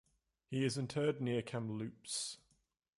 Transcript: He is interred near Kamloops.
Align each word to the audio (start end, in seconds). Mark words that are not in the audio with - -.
He 0.49 0.63
is 0.65 0.79
interred 0.79 1.21
near 1.21 1.43
Kamloops. 1.43 2.39